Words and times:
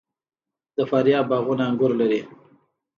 د 0.77 0.79
فاریاب 0.89 1.25
باغونه 1.31 1.63
انګور 1.69 1.91
لري. 2.01 2.21